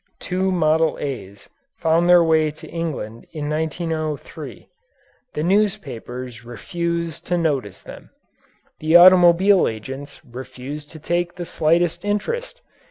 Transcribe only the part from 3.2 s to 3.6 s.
in